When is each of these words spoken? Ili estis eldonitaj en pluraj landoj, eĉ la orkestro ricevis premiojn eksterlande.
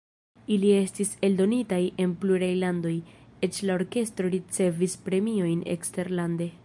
Ili 0.53 0.69
estis 0.75 1.11
eldonitaj 1.27 1.79
en 2.05 2.15
pluraj 2.23 2.49
landoj, 2.63 2.95
eĉ 3.49 3.61
la 3.67 3.77
orkestro 3.83 4.33
ricevis 4.37 4.97
premiojn 5.11 5.63
eksterlande. 5.77 6.51